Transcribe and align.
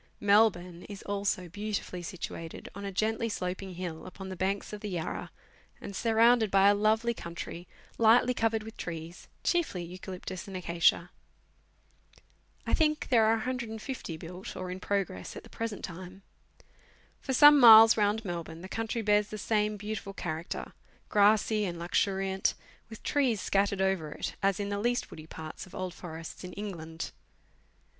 Melbourne 0.19 0.81
is 0.89 1.03
also 1.03 1.47
beautifully 1.47 2.01
situated 2.01 2.69
on 2.73 2.85
a 2.85 2.91
geutly 2.91 3.29
sloping 3.29 3.75
hill, 3.75 4.07
upon 4.07 4.29
the 4.29 4.35
banks 4.35 4.73
of 4.73 4.81
the 4.81 4.89
Yarra, 4.89 5.29
and 5.79 5.95
surrounded 5.95 6.49
by 6.49 6.67
a 6.69 6.73
lovely 6.73 7.13
country, 7.13 7.67
lightly 7.99 8.33
covered 8.33 8.63
with 8.63 8.75
trees, 8.77 9.27
chiefly 9.43 9.83
eucalyptus 9.83 10.47
and 10.47 10.57
acacia. 10.57 11.11
I 12.65 12.73
think 12.73 13.09
there 13.09 13.25
are 13.25 13.35
150 13.35 14.13
houses 14.13 14.19
built, 14.19 14.55
or 14.55 14.71
in 14.71 14.79
progress, 14.79 15.35
at 15.35 15.43
the 15.43 15.49
present 15.51 15.83
time. 15.85 16.23
For 17.19 17.31
some 17.33 17.59
miles 17.59 17.95
round 17.95 18.25
Melbourne, 18.25 18.61
the 18.63 18.67
country 18.67 19.03
bears 19.03 19.27
the 19.27 19.37
same 19.37 19.77
beautiful 19.77 20.13
character 20.13 20.73
grassy 21.09 21.63
and 21.63 21.77
luxuriant, 21.77 22.55
with 22.89 23.03
trees 23.03 23.39
scattered 23.39 23.81
over 23.81 24.11
it, 24.11 24.35
as 24.41 24.59
in 24.59 24.69
the 24.69 24.77
k'ust 24.81 25.11
woody 25.11 25.27
parts 25.27 25.67
of 25.67 25.75
old 25.75 25.93
forests 25.93 26.43
in 26.43 26.53
England. 26.53 27.11